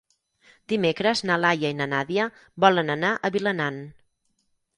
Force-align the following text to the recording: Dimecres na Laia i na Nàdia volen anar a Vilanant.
Dimecres 0.71 1.21
na 1.31 1.37
Laia 1.41 1.71
i 1.73 1.75
na 1.81 1.87
Nàdia 1.91 2.25
volen 2.67 2.91
anar 2.95 3.13
a 3.29 3.33
Vilanant. 3.37 3.79